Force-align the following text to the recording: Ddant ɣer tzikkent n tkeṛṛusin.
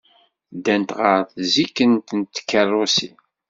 Ddant 0.55 0.89
ɣer 0.99 1.19
tzikkent 1.33 2.07
n 2.19 2.21
tkeṛṛusin. 2.23 3.17